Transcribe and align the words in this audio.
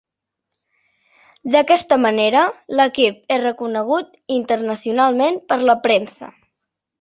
D'aquesta 1.55 1.97
manera, 2.05 2.41
l'equip 2.79 3.19
és 3.35 3.43
reconegut 3.43 4.09
internacionalment 4.39 5.39
per 5.53 5.61
la 5.71 5.79
premsa. 5.87 6.33